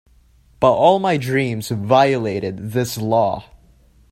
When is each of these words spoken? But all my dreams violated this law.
But 0.59 0.73
all 0.73 0.97
my 0.97 1.15
dreams 1.17 1.69
violated 1.69 2.71
this 2.71 2.97
law. 2.97 3.45